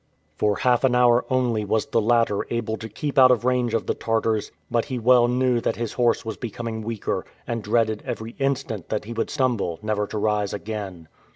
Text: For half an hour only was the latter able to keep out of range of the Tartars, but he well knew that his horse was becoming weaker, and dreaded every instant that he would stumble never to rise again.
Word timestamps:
For 0.35 0.55
half 0.55 0.83
an 0.83 0.95
hour 0.95 1.25
only 1.29 1.63
was 1.63 1.85
the 1.85 2.01
latter 2.01 2.39
able 2.51 2.75
to 2.75 2.89
keep 2.89 3.19
out 3.19 3.29
of 3.29 3.45
range 3.45 3.75
of 3.75 3.85
the 3.85 3.93
Tartars, 3.93 4.51
but 4.71 4.85
he 4.85 4.97
well 4.97 5.27
knew 5.27 5.61
that 5.61 5.75
his 5.75 5.93
horse 5.93 6.25
was 6.25 6.37
becoming 6.37 6.81
weaker, 6.81 7.23
and 7.45 7.61
dreaded 7.61 8.01
every 8.03 8.31
instant 8.39 8.89
that 8.89 9.05
he 9.05 9.13
would 9.13 9.29
stumble 9.29 9.77
never 9.83 10.07
to 10.07 10.17
rise 10.17 10.55
again. 10.55 11.07